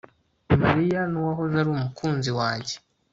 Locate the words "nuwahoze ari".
1.11-1.69